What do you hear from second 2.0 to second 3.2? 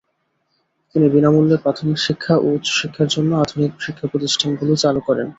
শিক্ষা ও উচ্চশিক্ষার